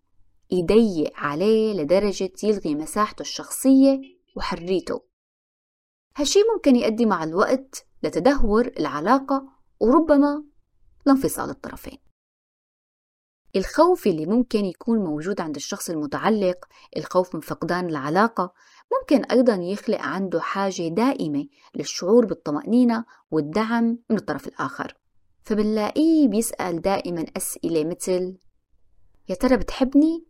يضيق 0.51 1.12
عليه 1.15 1.74
لدرجة 1.74 2.31
يلغي 2.43 2.75
مساحته 2.75 3.21
الشخصية 3.21 4.01
وحريته. 4.36 5.03
هالشي 6.17 6.39
ممكن 6.55 6.75
يؤدي 6.75 7.05
مع 7.05 7.24
الوقت 7.24 7.86
لتدهور 8.03 8.67
العلاقة 8.79 9.43
وربما 9.79 10.43
لانفصال 11.05 11.50
الطرفين. 11.50 11.98
الخوف 13.55 14.08
اللي 14.08 14.25
ممكن 14.25 14.65
يكون 14.65 15.00
موجود 15.00 15.41
عند 15.41 15.55
الشخص 15.55 15.89
المتعلق 15.89 16.65
الخوف 16.98 17.36
من 17.36 17.41
فقدان 17.41 17.89
العلاقة 17.89 18.53
ممكن 19.00 19.25
أيضا 19.25 19.55
يخلق 19.55 20.01
عنده 20.01 20.39
حاجة 20.39 20.88
دائمة 20.88 21.48
للشعور 21.75 22.25
بالطمأنينة 22.25 23.05
والدعم 23.31 23.98
من 24.10 24.17
الطرف 24.17 24.48
الآخر 24.48 24.98
فبنلاقيه 25.43 26.27
بيسأل 26.27 26.81
دائما 26.81 27.25
أسئلة 27.38 27.84
مثل 27.86 28.38
يا 29.29 29.36
ترى 29.36 29.58
بتحبني؟ 29.58 30.25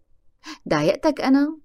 ضايقتك 0.70 1.22
أنا؟ 1.22 1.58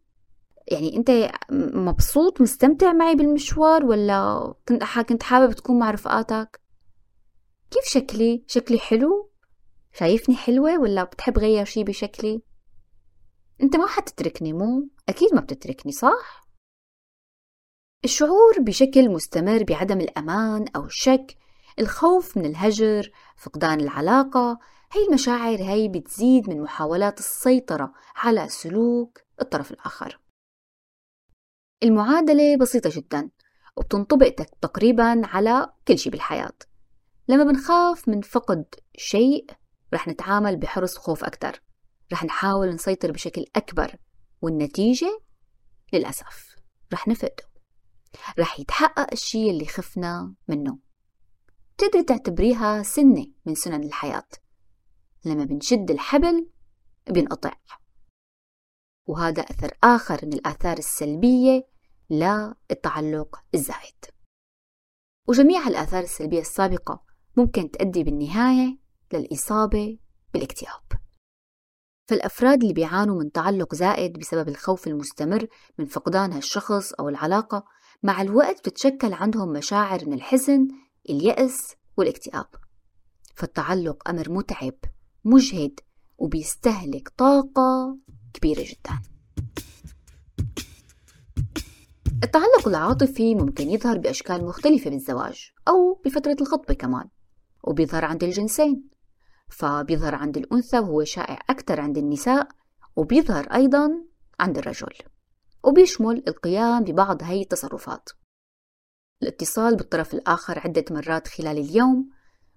يعني 0.69 0.97
أنت 0.97 1.31
مبسوط 1.75 2.41
مستمتع 2.41 2.93
معي 2.93 3.15
بالمشوار 3.15 3.85
ولا 3.85 4.55
كنت 4.69 4.85
كنت 5.09 5.23
حابب 5.23 5.53
تكون 5.53 5.79
مع 5.79 5.91
رفقاتك؟ 5.91 6.61
كيف 7.71 7.85
شكلي؟ 7.85 8.45
شكلي 8.47 8.79
حلو؟ 8.79 9.31
شايفني 9.99 10.37
حلوة 10.37 10.79
ولا 10.81 11.05
بتحب 11.05 11.39
غير 11.39 11.65
شي 11.65 11.85
بشكلي؟ 11.85 12.43
أنت 13.63 13.77
ما 13.77 13.87
حتتركني 13.87 14.53
مو؟ 14.53 14.89
أكيد 15.09 15.35
ما 15.35 15.41
بتتركني 15.41 15.93
صح؟ 15.93 16.47
الشعور 18.05 18.61
بشكل 18.61 19.09
مستمر 19.11 19.63
بعدم 19.65 20.01
الأمان 20.01 20.69
أو 20.77 20.85
الشك 20.85 21.37
الخوف 21.79 22.37
من 22.37 22.47
الهجر 22.47 23.11
فقدان 23.37 23.81
العلاقة 23.81 24.59
هي 24.93 25.07
المشاعر 25.09 25.59
هي 25.63 25.89
بتزيد 25.89 26.51
من 26.51 26.63
محاولات 26.63 27.19
السيطرة 27.19 27.93
على 28.17 28.49
سلوك 28.49 29.19
الطرف 29.41 29.71
الآخر 29.71 30.21
المعادلة 31.83 32.57
بسيطة 32.57 32.91
جدا 32.93 33.31
وبتنطبق 33.77 34.29
تقريبا 34.61 35.27
على 35.27 35.73
كل 35.89 35.99
شيء 35.99 36.13
بالحياة 36.13 36.59
لما 37.29 37.45
بنخاف 37.45 38.09
من 38.09 38.21
فقد 38.21 38.75
شيء 38.97 39.47
رح 39.97 40.09
نتعامل 40.09 40.57
بحرص 40.57 40.97
وخوف 40.97 41.25
أكتر. 41.25 41.63
رح 42.13 42.25
نحاول 42.25 42.75
نسيطر 42.75 43.13
بشكل 43.13 43.45
أكبر 43.57 43.97
والنتيجة 44.43 45.21
للأسف 45.93 46.57
رح 46.93 47.09
نفقده. 47.09 47.45
رح 48.39 48.61
يتحقق 48.61 49.13
الشيء 49.13 49.51
اللي 49.51 49.67
خفنا 49.67 50.35
منه. 50.49 50.79
بتقدري 51.75 52.03
تعتبريها 52.03 52.83
سنة 52.83 53.27
من 53.47 53.55
سنن 53.55 53.85
الحياة. 53.85 54.29
لما 55.25 55.45
بنشد 55.45 55.91
الحبل 55.91 56.51
بينقطع 57.11 57.53
وهذا 59.07 59.43
أثر 59.43 59.79
آخر 59.85 60.27
من 60.27 60.33
الآثار 60.33 60.79
السلبية 60.79 61.67
للتعلق 62.11 63.45
الزائد 63.55 64.05
وجميع 65.29 65.69
الآثار 65.69 66.03
السلبية 66.03 66.41
السابقة 66.41 67.03
ممكن 67.37 67.71
تؤدي 67.71 68.05
بالنهاية 68.05 68.79
للإصابة 69.13 69.99
بالاكتئاب. 70.35 70.83
فالأفراد 72.09 72.63
اللي 72.63 72.75
بيعانوا 72.75 73.23
من 73.23 73.33
تعلق 73.33 73.75
زائد 73.75 74.19
بسبب 74.19 74.49
الخوف 74.49 74.87
المستمر 74.87 75.47
من 75.79 75.87
فقدان 75.87 76.33
هالشخص 76.33 76.93
أو 76.93 77.09
العلاقة 77.09 77.65
مع 78.03 78.23
الوقت 78.23 78.59
بتتشكل 78.59 79.13
عندهم 79.13 79.53
مشاعر 79.53 80.07
من 80.07 80.13
الحزن 80.13 80.69
اليأس 81.11 81.75
والاكتئاب. 81.97 82.47
فالتعلق 83.35 84.09
أمر 84.09 84.31
متعب 84.31 84.75
مجهد 85.25 85.81
وبيستهلك 86.19 87.09
طاقة 87.09 87.99
كبيرة 88.35 88.63
جدا. 88.63 89.03
التعلق 92.25 92.69
العاطفي 92.69 93.35
ممكن 93.35 93.71
يظهر 93.71 93.99
بأشكال 93.99 94.45
مختلفة 94.45 94.91
بالزواج 94.91 95.51
أو 95.69 95.95
بفترة 96.05 96.37
الخطبة 96.41 96.75
كمان 96.75 97.09
وبيظهر 97.65 98.05
عند 98.05 98.25
الجنسين. 98.25 98.96
فبيظهر 99.49 100.15
عند 100.15 100.37
الأنثى 100.37 100.79
وهو 100.79 101.05
شائع 101.05 101.39
أكثر 101.51 101.81
عند 101.81 101.99
النساء 101.99 102.49
وبيظهر 102.97 103.47
أيضا 103.55 104.05
عند 104.41 104.59
الرجل 104.59 104.95
وبيشمل 105.65 106.23
القيام 106.29 106.85
ببعض 106.85 107.23
هي 107.23 107.43
التصرفات. 107.43 108.09
الاتصال 109.23 109.77
بالطرف 109.77 110.15
الآخر 110.15 110.59
عدة 110.59 110.85
مرات 110.91 111.29
خلال 111.29 111.59
اليوم 111.59 112.11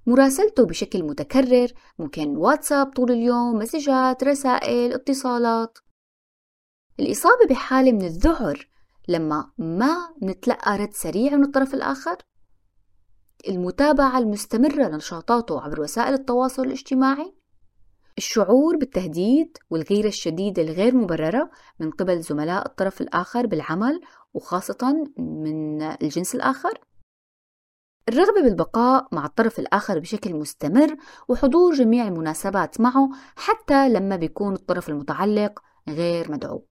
مراسلته 0.07 0.65
بشكل 0.65 1.03
متكرر 1.03 1.67
ممكن 1.99 2.37
واتساب 2.37 2.87
طول 2.87 3.11
اليوم 3.11 3.55
مسجات 3.55 4.23
رسائل 4.23 4.93
اتصالات. 4.93 5.77
الإصابة 6.99 7.45
بحالة 7.49 7.91
من 7.91 8.05
الذعر 8.05 8.67
لما 9.07 9.51
ما 9.57 10.15
نتلقى 10.23 10.77
رد 10.77 10.93
سريع 10.93 11.35
من 11.35 11.43
الطرف 11.43 11.73
الآخر. 11.73 12.17
المتابعة 13.47 14.17
المستمرة 14.17 14.87
لنشاطاته 14.87 15.61
عبر 15.61 15.81
وسائل 15.81 16.13
التواصل 16.13 16.63
الاجتماعي. 16.63 17.35
الشعور 18.17 18.77
بالتهديد 18.77 19.57
والغيرة 19.69 20.07
الشديدة 20.07 20.61
الغير 20.61 20.95
مبررة 20.95 21.49
من 21.79 21.91
قبل 21.91 22.21
زملاء 22.21 22.65
الطرف 22.65 23.01
الآخر 23.01 23.47
بالعمل 23.47 24.01
وخاصة 24.33 25.07
من 25.17 25.81
الجنس 25.81 26.35
الآخر. 26.35 26.79
الرغبة 28.09 28.41
بالبقاء 28.41 29.07
مع 29.11 29.25
الطرف 29.25 29.59
الآخر 29.59 29.99
بشكل 29.99 30.33
مستمر 30.33 30.95
وحضور 31.27 31.73
جميع 31.73 32.07
المناسبات 32.07 32.81
معه 32.81 33.09
حتى 33.35 33.89
لما 33.89 34.15
بيكون 34.15 34.53
الطرف 34.53 34.89
المتعلق 34.89 35.59
غير 35.89 36.31
مدعو. 36.31 36.65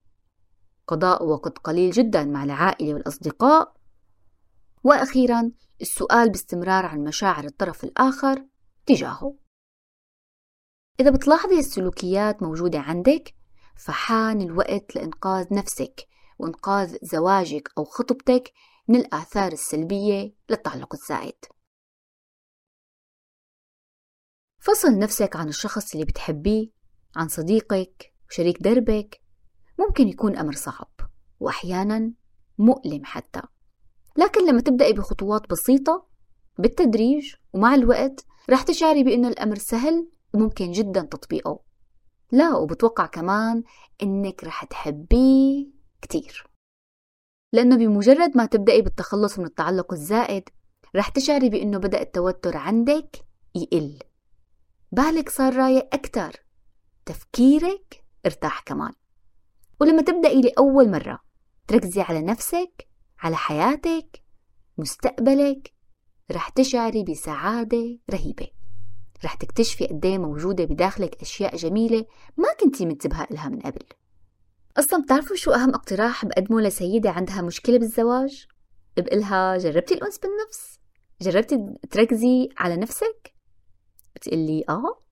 قضاء 0.86 1.24
وقت 1.26 1.58
قليل 1.58 1.90
جدا 1.90 2.24
مع 2.24 2.44
العائلة 2.44 2.94
والأصدقاء 2.94 3.77
وأخيرا 4.84 5.52
السؤال 5.80 6.30
باستمرار 6.30 6.86
عن 6.86 7.04
مشاعر 7.04 7.44
الطرف 7.44 7.84
الآخر 7.84 8.46
تجاهه. 8.86 9.36
إذا 11.00 11.10
بتلاحظي 11.10 11.58
السلوكيات 11.58 12.42
موجودة 12.42 12.78
عندك 12.78 13.34
فحان 13.76 14.40
الوقت 14.40 14.96
لإنقاذ 14.96 15.54
نفسك 15.54 16.08
وإنقاذ 16.38 16.96
زواجك 17.02 17.68
أو 17.78 17.84
خطبتك 17.84 18.52
من 18.88 18.96
الآثار 18.96 19.52
السلبية 19.52 20.34
للتعلق 20.50 20.94
الزائد. 20.94 21.44
فصل 24.60 24.98
نفسك 24.98 25.36
عن 25.36 25.48
الشخص 25.48 25.92
اللي 25.92 26.04
بتحبيه 26.04 26.70
عن 27.16 27.28
صديقك 27.28 28.14
وشريك 28.28 28.62
دربك. 28.62 29.22
ممكن 29.78 30.08
يكون 30.08 30.36
أمر 30.36 30.52
صعب 30.52 30.90
وأحيانا 31.40 32.12
مؤلم 32.58 33.04
حتى. 33.04 33.42
لكن 34.18 34.48
لما 34.48 34.60
تبدأي 34.60 34.92
بخطوات 34.92 35.50
بسيطة 35.50 36.06
بالتدريج 36.58 37.34
ومع 37.52 37.74
الوقت 37.74 38.26
رح 38.50 38.62
تشعري 38.62 39.04
بأنه 39.04 39.28
الأمر 39.28 39.58
سهل 39.58 40.08
وممكن 40.34 40.70
جدا 40.70 41.00
تطبيقه. 41.00 41.60
لا 42.32 42.56
وبتوقع 42.56 43.06
كمان 43.06 43.62
إنك 44.02 44.44
رح 44.44 44.64
تحبيه 44.64 45.66
كتير. 46.02 46.50
لأنه 47.52 47.76
بمجرد 47.76 48.36
ما 48.36 48.46
تبدأي 48.46 48.82
بالتخلص 48.82 49.38
من 49.38 49.44
التعلق 49.44 49.92
الزائد 49.92 50.48
رح 50.96 51.08
تشعري 51.08 51.48
بأنه 51.48 51.78
بدأ 51.78 52.00
التوتر 52.00 52.56
عندك 52.56 53.16
يقل. 53.54 53.98
بالك 54.92 55.28
صار 55.28 55.56
رايق 55.56 55.94
أكتر. 55.94 56.44
تفكيرك 57.06 58.04
ارتاح 58.26 58.60
كمان. 58.60 58.92
ولما 59.80 60.02
تبدأي 60.02 60.40
لأول 60.40 60.90
مرة 60.90 61.20
تركزي 61.66 62.00
على 62.00 62.22
نفسك 62.22 62.87
على 63.20 63.36
حياتك 63.36 64.22
مستقبلك 64.78 65.72
رح 66.32 66.48
تشعري 66.48 67.04
بسعادة 67.04 67.98
رهيبة 68.10 68.48
رح 69.24 69.34
تكتشفي 69.34 69.86
قد 69.86 70.06
موجودة 70.06 70.64
بداخلك 70.64 71.20
أشياء 71.22 71.56
جميلة 71.56 72.06
ما 72.36 72.48
كنتي 72.60 72.86
منتبهة 72.86 73.26
إلها 73.30 73.48
من 73.48 73.60
قبل 73.60 73.84
أصلا 74.76 75.02
بتعرفوا 75.02 75.36
شو 75.36 75.50
أهم 75.50 75.74
اقتراح 75.74 76.24
بقدمه 76.24 76.60
لسيدة 76.60 77.10
عندها 77.10 77.42
مشكلة 77.42 77.78
بالزواج؟ 77.78 78.46
بقلها 78.96 79.58
جربتي 79.58 79.94
الأنس 79.94 80.18
بالنفس؟ 80.18 80.78
جربتي 81.22 81.74
تركزي 81.90 82.48
على 82.58 82.76
نفسك؟ 82.76 83.34
بتقلي 84.14 84.64
آه 84.68 85.02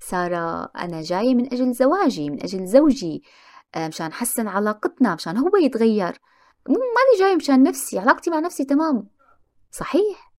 سارة 0.00 0.64
أنا 0.64 1.02
جاية 1.02 1.34
من 1.34 1.52
أجل 1.52 1.72
زواجي 1.72 2.30
من 2.30 2.42
أجل 2.42 2.66
زوجي 2.66 3.22
آه، 3.74 3.88
مشان 3.88 4.12
حسن 4.12 4.48
علاقتنا 4.48 5.14
مشان 5.14 5.36
هو 5.36 5.56
يتغير 5.56 6.18
ماني 6.68 7.18
جاي 7.18 7.36
مشان 7.36 7.62
نفسي 7.62 7.98
علاقتي 7.98 8.30
مع 8.30 8.38
نفسي 8.38 8.64
تمام. 8.64 9.08
صحيح. 9.70 10.32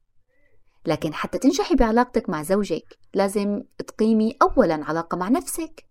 لكن 0.86 1.14
حتى 1.14 1.38
تنجحي 1.38 1.76
بعلاقتك 1.76 2.30
مع 2.30 2.44
زوجك 2.44 3.00
لازم 3.14 3.64
تقيمي 3.88 4.38
أولا 4.42 4.86
علاقة 4.86 5.18
مع 5.18 5.30
نفسك. 5.30 5.86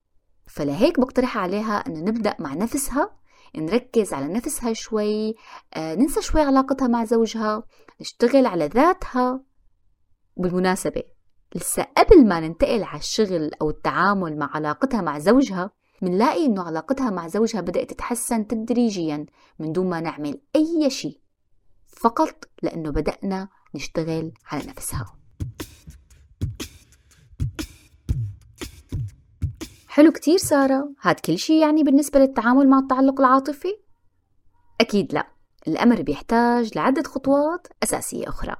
فلهيك 0.47 1.01
بقترح 1.01 1.39
عليها 1.39 1.75
أنه 1.87 2.01
نبدأ 2.01 2.37
مع 2.39 2.55
نفسها 2.55 3.19
نركز 3.57 4.13
على 4.13 4.29
نفسها 4.29 4.73
شوي 4.73 5.35
آه 5.75 5.95
ننسى 5.95 6.23
شوي 6.23 6.41
علاقتها 6.41 6.89
مع 6.89 7.05
زوجها 7.05 7.63
نشتغل 8.01 8.47
على 8.47 8.67
ذاتها. 8.67 9.45
بالمناسبة 10.37 11.03
لسه 11.55 11.83
قبل 11.83 12.27
ما 12.27 12.41
ننتقل 12.41 12.83
على 12.83 12.99
الشغل 12.99 13.51
أو 13.63 13.71
التعامل 13.71 14.39
مع 14.39 14.51
علاقتها 14.55 15.01
مع 15.01 15.19
زوجها 15.19 15.71
منلاقي 16.03 16.47
إنه 16.47 16.63
علاقتها 16.63 17.11
مع 17.11 17.29
زوجها 17.29 17.61
بدأت 17.61 17.91
تتحسن 17.91 18.47
تدريجيا 18.47 19.27
من 19.59 19.73
دون 19.73 19.91
ما 19.91 20.01
نعمل 20.01 20.41
أي 20.57 20.91
شيء 20.91 21.21
فقط 21.87 22.45
لأنه 22.63 22.91
بدأنا 22.91 23.49
نشتغل 23.75 24.33
على 24.47 24.67
نفسها 24.67 25.19
حلو 29.89 30.13
كتير 30.13 30.37
سارة 30.37 30.95
هاد 31.03 31.21
كل 31.21 31.39
شي 31.39 31.61
يعني 31.61 31.83
بالنسبة 31.83 32.21
للتعامل 32.21 32.69
مع 32.69 32.79
التعلق 32.79 33.21
العاطفي؟ 33.21 33.79
أكيد 34.81 35.13
لا 35.15 35.27
الأمر 35.69 36.03
بيحتاج 36.03 36.77
لعدة 36.77 37.03
خطوات 37.03 37.67
أساسية 37.83 38.29
أخرى 38.29 38.57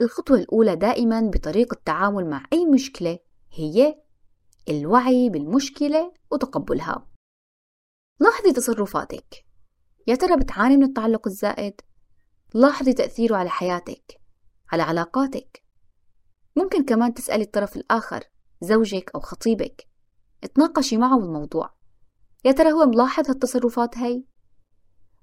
الخطوة 0.00 0.36
الأولى 0.38 0.76
دائما 0.76 1.20
بطريقة 1.20 1.74
التعامل 1.74 2.30
مع 2.30 2.44
أي 2.52 2.64
مشكلة 2.64 3.18
هي 3.52 4.03
الوعي 4.68 5.30
بالمشكلة 5.30 6.12
وتقبلها. 6.30 7.06
لاحظي 8.20 8.52
تصرفاتك. 8.52 9.46
يا 10.06 10.14
ترى 10.14 10.36
بتعاني 10.36 10.76
من 10.76 10.82
التعلق 10.82 11.26
الزائد؟ 11.26 11.80
لاحظي 12.54 12.92
تأثيره 12.92 13.36
على 13.36 13.50
حياتك 13.50 14.20
على 14.72 14.82
علاقاتك. 14.82 15.64
ممكن 16.56 16.84
كمان 16.84 17.14
تسألي 17.14 17.44
الطرف 17.44 17.76
الآخر 17.76 18.24
زوجك 18.60 19.10
أو 19.14 19.20
خطيبك. 19.20 19.88
اتناقشي 20.44 20.96
معه 20.96 21.18
بالموضوع 21.18 21.74
يا 22.44 22.52
ترى 22.52 22.72
هو 22.72 22.86
ملاحظ 22.86 23.30
هالتصرفات 23.30 23.98
هاي؟ 23.98 24.24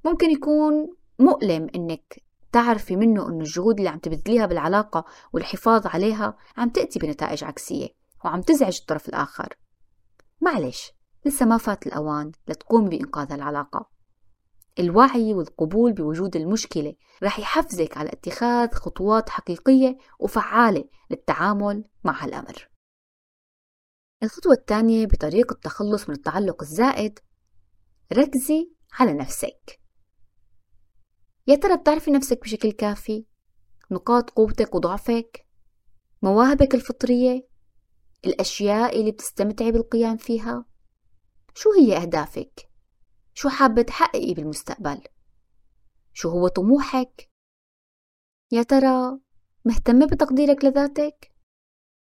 ممكن 0.06 0.32
يكون 0.32 0.96
مؤلم 1.20 1.68
إنك 1.76 2.24
تعرفي 2.52 2.96
منه 2.96 3.30
إنه 3.30 3.40
الجهود 3.40 3.78
اللي 3.78 3.90
عم 3.90 4.00
تبذليها 4.00 4.46
بالعلاقة 4.46 5.06
والحفاظ 5.34 5.88
عليها 5.88 6.38
عم 6.58 6.70
تأتي 6.70 7.00
بنتائج 7.00 7.44
عكسية. 7.44 8.01
وعم 8.26 8.42
تزعج 8.42 8.78
الطرف 8.82 9.10
الآخر 9.10 9.56
معلش 10.42 10.92
لسه 11.26 11.46
ما 11.46 11.58
فات 11.58 11.88
الأوان 11.88 12.32
لتقومي 12.48 12.90
بإنقاذ 12.90 13.32
العلاقة 13.32 13.90
الوعي 14.80 15.34
والقبول 15.34 15.94
بوجود 15.94 16.36
المشكلة 16.36 16.96
رح 17.24 17.40
يحفزك 17.40 17.98
على 17.98 18.10
اتخاذ 18.10 18.72
خطوات 18.72 19.30
حقيقية 19.30 19.98
وفعالة 20.20 20.86
للتعامل 21.10 21.84
مع 22.04 22.24
هالأمر 22.24 22.70
الخطوة 24.24 24.54
الثانية 24.54 25.06
بطريقة 25.06 25.54
التخلص 25.54 26.10
من 26.10 26.16
التعلق 26.16 26.62
الزائد 26.62 27.20
ركزي 28.14 28.72
على 29.00 29.14
نفسك 29.14 29.80
يا 31.48 31.56
ترى 31.56 31.78
بتعرفي 31.78 32.12
نفسك 32.12 32.42
بشكل 32.42 32.72
كافي؟ 32.72 33.26
نقاط 33.92 34.30
قوتك 34.30 34.76
وضعفك؟ 34.76 35.46
مواهبك 36.22 36.76
الفطرية؟ 36.76 37.48
الأشياء 38.26 39.00
اللي 39.00 39.12
بتستمتعي 39.12 39.72
بالقيام 39.72 40.18
فيها؟ 40.18 40.66
شو 41.56 41.70
هي 41.72 41.98
أهدافك؟ 41.98 42.70
شو 43.34 43.50
حابة 43.50 43.82
تحققي 43.82 44.34
بالمستقبل؟ 44.34 45.02
شو 46.14 46.30
هو 46.30 46.48
طموحك؟ 46.48 47.30
يا 48.52 48.64
ترى 48.64 49.20
مهتمة 49.66 50.06
بتقديرك 50.06 50.66
لذاتك؟ 50.66 51.32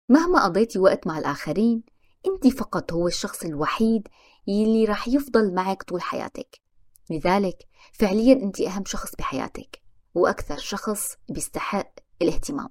مهما 0.09 0.45
قضيتي 0.45 0.79
وقت 0.79 1.07
مع 1.07 1.19
الآخرين 1.19 1.83
أنت 2.27 2.47
فقط 2.47 2.93
هو 2.93 3.09
الشخص 3.09 3.45
الوحيد 3.45 4.09
يلي 4.47 4.85
راح 4.85 5.09
يفضل 5.09 5.55
معك 5.55 5.83
طول 5.83 6.03
حياتك 6.03 6.61
لذلك 7.11 7.69
فعليا 7.93 8.33
أنت 8.33 8.61
أهم 8.61 8.85
شخص 8.85 9.15
بحياتك 9.17 9.83
وأكثر 10.15 10.57
شخص 10.57 11.17
بيستحق 11.29 11.93
الاهتمام 12.23 12.69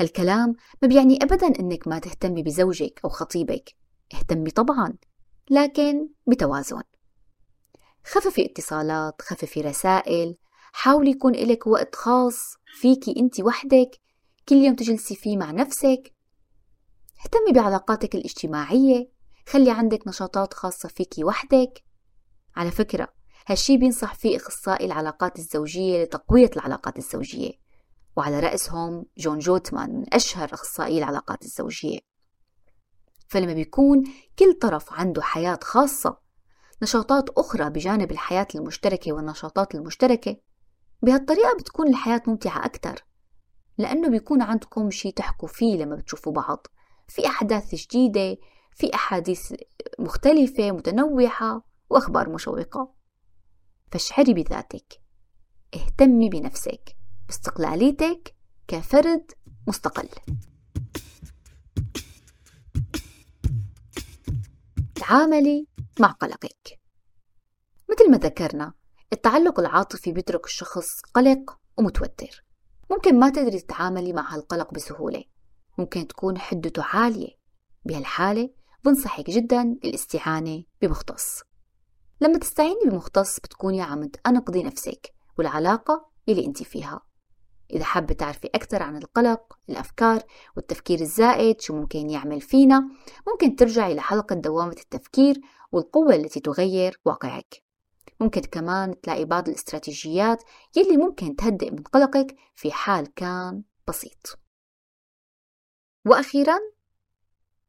هالكلام 0.00 0.54
ما 0.82 0.88
بيعني 0.88 1.18
أبدا 1.22 1.46
أنك 1.46 1.88
ما 1.88 1.98
تهتمي 1.98 2.42
بزوجك 2.42 3.00
أو 3.04 3.08
خطيبك. 3.08 3.74
اهتمي 4.14 4.50
طبعا 4.50 4.94
لكن 5.50 6.08
بتوازن. 6.26 6.82
خففي 8.04 8.44
اتصالات 8.46 9.22
خففي 9.22 9.60
رسائل 9.60 10.36
حاولي 10.72 11.10
يكون 11.10 11.32
لك 11.32 11.66
وقت 11.66 11.94
خاص 11.94 12.56
فيكي 12.80 13.20
أنت 13.20 13.40
وحدك 13.40 13.90
كل 14.48 14.56
يوم 14.56 14.74
تجلسي 14.74 15.14
فيه 15.14 15.36
مع 15.36 15.50
نفسك. 15.50 16.14
اهتمي 17.24 17.52
بعلاقاتك 17.62 18.14
الاجتماعية 18.14 19.10
خلي 19.48 19.70
عندك 19.70 20.08
نشاطات 20.08 20.54
خاصة 20.54 20.88
فيكي 20.88 21.24
وحدك. 21.24 21.84
على 22.56 22.70
فكرة 22.70 23.08
هالشي 23.46 23.76
بينصح 23.76 24.14
فيه 24.14 24.36
أخصائي 24.36 24.86
العلاقات 24.86 25.38
الزوجية 25.38 26.02
لتقوية 26.02 26.50
العلاقات 26.56 26.98
الزوجية. 26.98 27.69
وعلى 28.16 28.40
رأسهم 28.40 29.06
جون 29.18 29.38
جوتمان 29.38 29.94
من 29.94 30.14
أشهر 30.14 30.54
أخصائي 30.54 30.98
العلاقات 30.98 31.42
الزوجية. 31.42 31.98
فلما 33.28 33.52
بيكون 33.52 34.04
كل 34.38 34.58
طرف 34.60 34.92
عنده 34.92 35.22
حياة 35.22 35.58
خاصة 35.62 36.18
نشاطات 36.82 37.30
أخرى 37.30 37.70
بجانب 37.70 38.10
الحياة 38.10 38.46
المشتركة 38.54 39.12
والنشاطات 39.12 39.74
المشتركة 39.74 40.36
بهالطريقة 41.02 41.56
بتكون 41.58 41.88
الحياة 41.88 42.22
ممتعة 42.26 42.64
أكثر 42.64 43.04
لأنه 43.78 44.08
بيكون 44.08 44.42
عندكم 44.42 44.90
شي 44.90 45.12
تحكوا 45.12 45.48
فيه 45.48 45.76
لما 45.76 45.96
بتشوفوا 45.96 46.32
بعض. 46.32 46.66
في 47.08 47.26
أحداث 47.26 47.74
جديدة 47.74 48.36
في 48.74 48.94
أحاديث 48.94 49.54
مختلفة 49.98 50.70
متنوعة 50.70 51.62
وأخبار 51.90 52.28
مشوقة. 52.28 52.94
فاشعري 53.92 54.34
بذاتك. 54.34 55.00
اهتمي 55.74 56.28
بنفسك. 56.28 56.96
باستقلاليتك 57.30 58.34
كفرد 58.68 59.32
مستقل. 59.68 60.08
تعاملي 64.94 65.66
مع 66.00 66.08
قلقك. 66.08 66.80
مثل 67.90 68.10
ما 68.10 68.16
ذكرنا 68.16 68.72
التعلق 69.12 69.60
العاطفي 69.60 70.12
بيترك 70.12 70.44
الشخص 70.44 71.00
قلق 71.14 71.58
ومتوتر. 71.78 72.44
ممكن 72.90 73.18
ما 73.18 73.30
تقدري 73.30 73.60
تتعاملي 73.60 74.12
مع 74.12 74.34
هالقلق 74.34 74.74
بسهولة. 74.74 75.24
ممكن 75.78 76.06
تكون 76.06 76.38
حدته 76.38 76.82
عالية. 76.84 77.34
بهالحالة 77.84 78.50
بنصحك 78.84 79.30
جدا 79.30 79.62
الاستعانة 79.62 80.64
بمختص. 80.82 81.42
لما 82.20 82.38
تستعيني 82.38 82.84
بمختص 82.84 83.40
بتكوني 83.40 83.82
عم 83.82 84.04
تنقضي 84.04 84.62
نفسك 84.62 85.14
والعلاقة 85.38 86.10
اللي 86.28 86.46
انت 86.46 86.62
فيها. 86.62 87.09
إذا 87.72 87.84
حابة 87.84 88.14
تعرفي 88.14 88.46
أكثر 88.54 88.82
عن 88.82 88.96
القلق 88.96 89.58
الأفكار 89.68 90.22
والتفكير 90.56 91.00
الزائد 91.00 91.60
شو 91.60 91.74
ممكن 91.76 92.10
يعمل 92.10 92.40
فينا 92.40 92.88
ممكن 93.28 93.56
ترجعي 93.56 93.94
لحلقة 93.94 94.34
دوامة 94.34 94.76
التفكير 94.80 95.40
والقوة 95.72 96.14
التي 96.14 96.40
تغير 96.40 97.00
واقعك. 97.04 97.62
ممكن 98.20 98.40
كمان 98.40 99.00
تلاقي 99.00 99.24
بعض 99.24 99.48
الاستراتيجيات 99.48 100.42
يلي 100.76 100.96
ممكن 100.96 101.36
تهدئ 101.36 101.70
من 101.70 101.82
قلقك 101.82 102.36
في 102.54 102.72
حال 102.72 103.14
كان 103.14 103.62
بسيط. 103.88 104.38
وأخيرا 106.06 106.58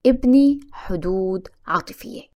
ابني 0.05 0.59
حدود 0.71 1.47
عاطفية. 1.65 2.31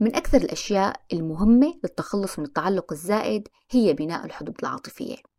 من 0.00 0.16
أكثر 0.16 0.38
الأشياء 0.38 1.00
المهمة 1.12 1.80
للتخلص 1.84 2.38
من 2.38 2.44
التعلق 2.44 2.92
الزائد 2.92 3.48
هي 3.70 3.92
بناء 3.92 4.24
الحدود 4.24 4.54
العاطفية. 4.62 5.31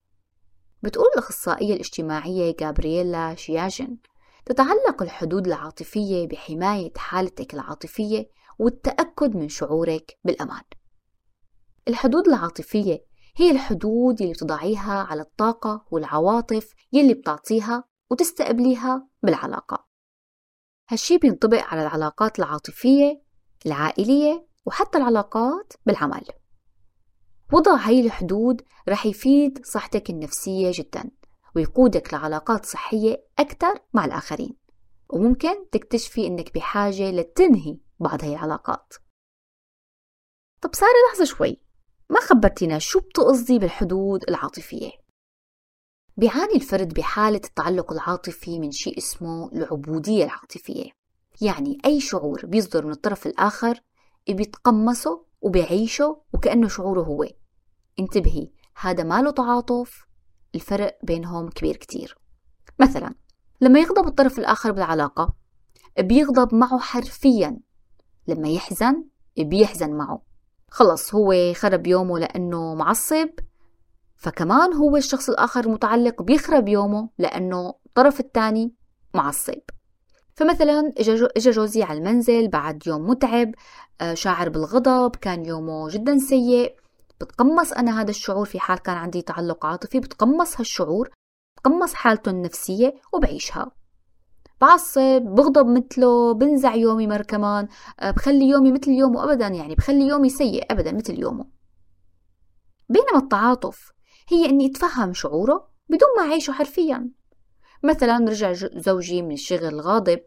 بتقول 0.83 1.07
الأخصائية 1.13 1.73
الاجتماعية 1.73 2.55
جابرييلا 2.59 3.35
شياجن 3.35 3.97
تتعلق 4.45 5.01
الحدود 5.01 5.47
العاطفية 5.47 6.27
بحماية 6.27 6.91
حالتك 6.97 7.53
العاطفية 7.53 8.29
والتأكد 8.59 9.35
من 9.35 9.49
شعورك 9.49 10.17
بالأمان. 10.23 10.63
الحدود 11.87 12.27
العاطفية 12.27 13.05
هي 13.35 13.51
الحدود 13.51 14.21
اللي 14.21 14.33
بتضعيها 14.33 15.03
على 15.03 15.21
الطاقة 15.21 15.85
والعواطف 15.91 16.73
يلي 16.93 17.13
بتعطيها 17.13 17.83
وتستقبليها 18.09 19.07
بالعلاقة. 19.23 19.85
هالشي 20.89 21.17
بينطبق 21.17 21.63
على 21.63 21.81
العلاقات 21.81 22.39
العاطفية 22.39 23.21
العائلية 23.65 24.47
وحتى 24.65 24.97
العلاقات 24.97 25.73
بالعمل. 25.85 26.25
وضع 27.51 27.75
هاي 27.75 27.99
الحدود 27.99 28.61
رح 28.89 29.05
يفيد 29.05 29.65
صحتك 29.65 30.09
النفسية 30.09 30.71
جدا 30.73 31.11
ويقودك 31.55 32.13
لعلاقات 32.13 32.65
صحية 32.65 33.25
أكثر 33.39 33.79
مع 33.93 34.05
الآخرين 34.05 34.55
وممكن 35.09 35.69
تكتشفي 35.69 36.27
إنك 36.27 36.53
بحاجة 36.55 37.11
لتنهي 37.11 37.77
بعض 37.99 38.23
هاي 38.23 38.33
العلاقات. 38.33 38.93
طب 40.61 40.75
سارة 40.75 40.89
لحظة 41.09 41.25
شوي. 41.25 41.57
ما 42.09 42.19
خبرتينا 42.19 42.79
شو 42.79 42.99
بتقصدي 42.99 43.59
بالحدود 43.59 44.23
العاطفية؟ 44.29 44.91
بيعاني 46.17 46.55
الفرد 46.55 46.93
بحالة 46.93 47.41
التعلق 47.45 47.91
العاطفي 47.91 48.59
من 48.59 48.71
شيء 48.71 48.97
اسمه 48.97 49.51
العبودية 49.53 50.23
العاطفية. 50.23 50.91
يعني 51.41 51.77
أي 51.85 51.99
شعور 51.99 52.45
بيصدر 52.45 52.85
من 52.85 52.91
الطرف 52.91 53.27
الآخر 53.27 53.79
بيتقمصه 54.29 55.25
وبيعيشه 55.43 56.21
وكأنه 56.33 56.67
شعوره 56.67 57.01
هو. 57.01 57.25
انتبهي 57.99 58.51
هذا 58.81 59.03
ما 59.03 59.21
له 59.21 59.31
تعاطف. 59.31 60.05
الفرق 60.55 60.97
بينهم 61.03 61.49
كبير 61.49 61.77
كتير. 61.77 62.17
مثلا 62.79 63.15
لما 63.61 63.79
يغضب 63.79 64.07
الطرف 64.07 64.39
الآخر 64.39 64.71
بالعلاقة 64.71 65.33
بيغضب 65.99 66.55
معه 66.55 66.79
حرفيا. 66.79 67.59
لما 68.27 68.49
يحزن 68.49 69.03
بيحزن 69.37 69.91
معه. 69.91 70.21
خلص 70.69 71.15
هو 71.15 71.53
خرب 71.53 71.87
يومه 71.87 72.19
لأنه 72.19 72.75
معصب. 72.75 73.29
فكمان 74.15 74.73
هو 74.73 74.97
الشخص 74.97 75.29
الآخر 75.29 75.65
المتعلق 75.65 76.21
بيخرب 76.21 76.67
يومه 76.67 77.09
لأنه 77.17 77.73
الطرف 77.85 78.19
الثاني 78.19 78.75
معصب. 79.13 79.61
فمثلا 80.35 80.93
اجى 81.37 81.51
جوزي 81.51 81.83
على 81.83 81.99
المنزل 81.99 82.47
بعد 82.47 82.87
يوم 82.87 83.09
متعب 83.09 83.51
آه، 84.01 84.13
شاعر 84.13 84.49
بالغضب 84.49 85.15
كان 85.15 85.45
يومه 85.45 85.89
جدا 85.89 86.17
سيء. 86.17 86.75
بتقمص 87.21 87.73
أنا 87.73 88.01
هذا 88.01 88.09
الشعور 88.09 88.45
في 88.45 88.59
حال 88.59 88.79
كان 88.79 88.97
عندي 88.97 89.21
تعلق 89.21 89.65
عاطفي 89.65 89.99
بتقمص 89.99 90.59
هالشعور 90.59 91.09
بتقمص 91.57 91.93
حالته 91.93 92.29
النفسية 92.29 92.93
وبعيشها. 93.13 93.71
بعصب 94.61 95.21
بغضب 95.21 95.67
مثله 95.67 96.33
بنزع 96.33 96.75
يومي 96.75 97.07
مر 97.07 97.21
كمان 97.21 97.67
آه، 97.99 98.11
بخلي 98.11 98.49
يومي 98.49 98.71
مثل 98.71 98.91
يومه 98.91 99.23
أبدا 99.23 99.47
يعني 99.47 99.75
بخلي 99.75 100.07
يومي 100.07 100.29
سيء 100.29 100.71
أبدا 100.71 100.91
مثل 100.91 101.19
يومه. 101.19 101.45
بينما 102.89 103.17
التعاطف 103.17 103.91
هي 104.29 104.45
إني 104.45 104.65
أتفهم 104.65 105.13
شعوره 105.13 105.69
بدون 105.89 106.09
ما 106.17 106.23
أعيشه 106.23 106.53
حرفيا. 106.53 107.09
مثلا 107.83 108.25
رجع 108.29 108.53
زوجي 108.53 109.21
من 109.21 109.31
الشغل 109.31 109.81
غاضب 109.81 110.19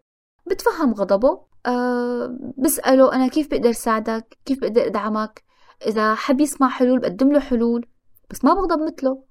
بتفهم 0.46 0.94
غضبه 0.94 1.40
أه 1.66 2.38
بسأله 2.58 3.12
أنا 3.12 3.28
كيف 3.28 3.50
بقدر 3.50 3.72
ساعدك؟ 3.72 4.38
كيف 4.44 4.60
بقدر 4.60 4.86
أدعمك؟ 4.86 5.44
إذا 5.86 6.14
حب 6.14 6.40
يسمع 6.40 6.68
حلول 6.68 6.98
بقدم 6.98 7.32
له 7.32 7.40
حلول 7.40 7.86
بس 8.30 8.44
ما 8.44 8.54
بغضب 8.54 8.82
مثله. 8.82 9.22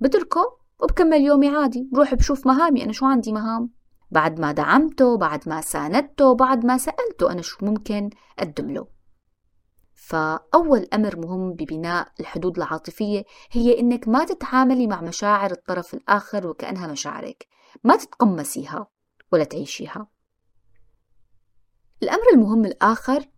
بتركه 0.00 0.58
وبكمل 0.80 1.20
يومي 1.20 1.48
عادي 1.48 1.88
بروح 1.92 2.14
بشوف 2.14 2.46
مهامي 2.46 2.84
أنا 2.84 2.92
شو 2.92 3.06
عندي 3.06 3.32
مهام؟ 3.32 3.70
بعد 4.10 4.40
ما 4.40 4.52
دعمته 4.52 5.16
بعد 5.16 5.48
ما 5.48 5.60
ساندته 5.60 6.34
بعد 6.34 6.66
ما 6.66 6.78
سألته 6.78 7.32
أنا 7.32 7.42
شو 7.42 7.66
ممكن 7.66 8.10
أقدم 8.38 8.70
له. 8.70 8.93
فأول 10.04 10.88
أمر 10.94 11.16
مهم 11.16 11.52
ببناء 11.52 12.12
الحدود 12.20 12.56
العاطفية 12.56 13.24
هي 13.50 13.80
إنك 13.80 14.08
ما 14.08 14.24
تتعاملي 14.24 14.86
مع 14.86 15.00
مشاعر 15.00 15.50
الطرف 15.50 15.94
الآخر 15.94 16.46
وكأنها 16.46 16.86
مشاعرك. 16.86 17.46
ما 17.84 17.96
تتقمسيها 17.96 18.86
ولا 19.32 19.44
تعيشيها. 19.44 20.08
الأمر 22.02 22.24
المهم 22.34 22.64
الآخر 22.64 23.28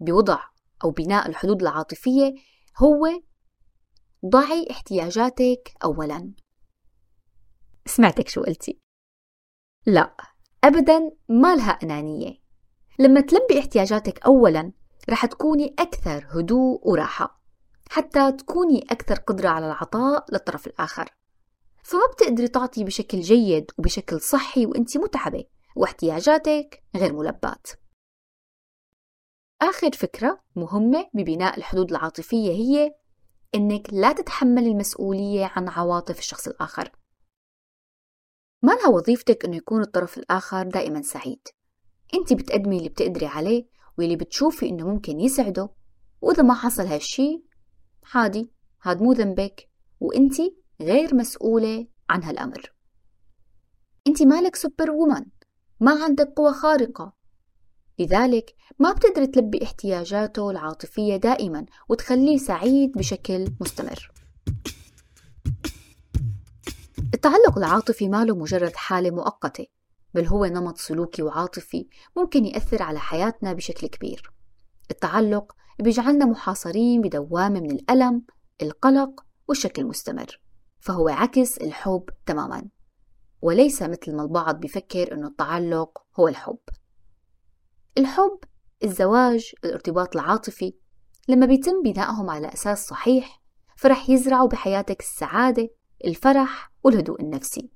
بوضع 0.00 0.38
أو 0.84 0.90
بناء 0.90 1.28
الحدود 1.28 1.62
العاطفية 1.62 2.34
هو 2.78 3.06
ضعي 4.26 4.66
احتياجاتك 4.70 5.74
أولا. 5.84 6.32
سمعتك 7.86 8.28
شو 8.28 8.42
قلتي؟ 8.42 8.80
لا 9.86 10.16
أبدا 10.64 11.10
ما 11.28 11.56
لها 11.56 11.70
أنانية. 11.70 12.42
لما 12.98 13.20
تلبي 13.20 13.58
احتياجاتك 13.58 14.26
أولا 14.26 14.72
رح 15.10 15.26
تكوني 15.26 15.74
أكثر 15.78 16.26
هدوء 16.30 16.88
وراحة 16.88 17.42
حتى 17.90 18.32
تكوني 18.32 18.86
أكثر 18.90 19.14
قدرة 19.14 19.48
على 19.48 19.66
العطاء 19.66 20.26
للطرف 20.32 20.66
الآخر. 20.66 21.10
فما 21.82 22.06
بتقدري 22.12 22.48
تعطي 22.48 22.84
بشكل 22.84 23.20
جيد 23.20 23.70
وبشكل 23.78 24.20
صحي 24.20 24.66
وانت 24.66 24.96
متعبة 24.96 25.44
واحتياجاتك 25.76 26.84
غير 26.96 27.12
ملبات. 27.12 27.66
آخر 29.62 29.92
فكرة 29.92 30.40
مهمة 30.56 31.10
ببناء 31.14 31.58
الحدود 31.58 31.90
العاطفية 31.90 32.50
هي 32.50 32.94
إنك 33.54 33.88
لا 33.92 34.12
تتحملي 34.12 34.70
المسؤولية 34.70 35.52
عن 35.56 35.68
عواطف 35.68 36.18
الشخص 36.18 36.48
الآخر. 36.48 36.92
ما 38.62 38.72
لها 38.72 38.88
وظيفتك 38.88 39.44
إنه 39.44 39.56
يكون 39.56 39.82
الطرف 39.82 40.18
الآخر 40.18 40.62
دائما 40.62 41.02
سعيد؟ 41.02 41.48
أنت 42.14 42.32
بتقدمي 42.32 42.78
اللي 42.78 42.88
بتقدري 42.88 43.26
عليه 43.26 43.66
واللي 43.98 44.16
بتشوفي 44.16 44.68
إنه 44.68 44.88
ممكن 44.88 45.20
يسعده. 45.20 45.70
وإذا 46.20 46.42
ما 46.42 46.54
حصل 46.54 46.86
هالشي 46.86 47.42
عادي 48.14 48.50
هاد 48.82 49.02
مو 49.02 49.12
ذنبك. 49.12 49.68
وأنت 50.00 50.34
غير 50.80 51.14
مسؤولة 51.14 51.86
عن 52.10 52.22
هالأمر. 52.22 52.72
أنت 54.06 54.22
مالك 54.22 54.56
سوبر 54.56 54.90
وومن 54.90 55.24
ما 55.80 56.04
عندك 56.04 56.32
قوة 56.36 56.52
خارقة. 56.52 57.12
لذلك 57.98 58.54
ما 58.78 58.92
بتقدر 58.92 59.24
تلبي 59.24 59.64
احتياجاته 59.64 60.50
العاطفية 60.50 61.16
دائما 61.16 61.66
وتخليه 61.88 62.38
سعيد 62.38 62.92
بشكل 62.92 63.46
مستمر. 63.60 64.12
التعلق 67.14 67.58
العاطفي 67.58 68.08
ما 68.08 68.24
له 68.24 68.36
مجرد 68.36 68.76
حالة 68.76 69.10
مؤقتة. 69.10 69.66
بل 70.14 70.26
هو 70.26 70.44
نمط 70.46 70.78
سلوكي 70.78 71.22
وعاطفي 71.22 71.88
ممكن 72.16 72.44
يأثر 72.44 72.82
على 72.82 72.98
حياتنا 72.98 73.52
بشكل 73.52 73.86
كبير. 73.86 74.32
التعلق 74.90 75.52
بيجعلنا 75.80 76.24
محاصرين 76.24 77.00
بدوامة 77.00 77.60
من 77.60 77.70
الألم 77.70 78.22
القلق 78.62 79.24
والشك 79.48 79.78
المستمر 79.78 80.40
فهو 80.80 81.08
عكس 81.08 81.58
الحب 81.58 82.04
تماما. 82.26 82.68
وليس 83.42 83.82
مثل 83.82 84.16
ما 84.16 84.22
البعض 84.22 84.60
بيفكر 84.60 85.14
أنه 85.14 85.26
التعلق 85.26 86.02
هو 86.20 86.28
الحب. 86.28 86.58
الحب 87.98 88.38
الزواج 88.84 89.52
الارتباط 89.64 90.16
العاطفي 90.16 90.74
لما 91.28 91.46
بيتم 91.46 91.82
بنائهم 91.82 92.30
على 92.30 92.52
أساس 92.52 92.86
صحيح 92.86 93.42
فرح 93.76 94.10
يزرعوا 94.10 94.48
بحياتك 94.48 95.00
السعادة 95.00 95.70
الفرح 96.04 96.72
والهدوء 96.84 97.20
النفسي. 97.20 97.70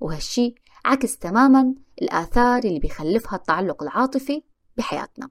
وهالشي 0.00 0.54
عكس 0.86 1.18
تماما 1.18 1.74
الآثار 2.02 2.64
اللي 2.64 2.78
بيخلفها 2.78 3.36
التعلق 3.36 3.82
العاطفي 3.82 4.42
بحياتنا. 4.76 5.28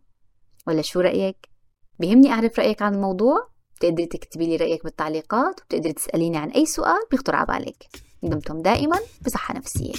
ولا 0.68 0.82
شو 0.82 1.00
رأيك؟ 1.00 1.50
بيهمني 2.00 2.32
أعرف 2.32 2.60
رأيك 2.60 2.82
عن 2.82 2.94
الموضوع؟ 2.94 3.50
بتقدري 3.76 4.06
تكتبي 4.06 4.48
لي 4.48 4.56
رأيك 4.56 4.84
بالتعليقات؟ 4.84 5.62
وبتقدري 5.62 5.94
تسأليني 5.94 6.38
عن 6.38 6.50
أي 6.50 6.66
سؤال؟ 6.66 7.00
بيخطر 7.12 7.36
على 7.36 7.46
بالك. 7.46 7.88
دمتم 8.24 8.62
دائما 8.62 9.00
بصحة 9.26 9.54
نفسية. 9.54 9.94